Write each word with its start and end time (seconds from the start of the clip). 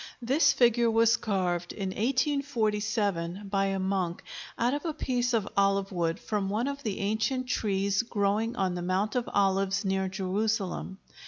This 0.19 0.51
figure 0.51 0.89
was 0.89 1.15
carved, 1.15 1.73
in 1.73 1.89
1847, 1.89 3.43
by 3.51 3.65
a 3.65 3.77
monk, 3.77 4.23
out 4.57 4.73
of 4.73 4.83
a 4.83 4.95
piece 4.95 5.31
of 5.31 5.47
olive 5.55 5.91
wood 5.91 6.19
from 6.19 6.49
one 6.49 6.67
of 6.67 6.81
the 6.81 7.01
ancient 7.01 7.45
trees 7.45 8.01
growing 8.01 8.55
on 8.55 8.73
the 8.73 8.81
Mount 8.81 9.13
of 9.15 9.29
Olives 9.31 9.85
near 9.85 10.09
Jerusalem. 10.09 10.97